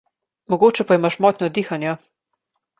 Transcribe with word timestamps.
Mogoče 0.53 0.85
pa 0.93 0.97
imaš 1.01 1.19
motnjo 1.27 1.53
dihanja. 1.61 1.97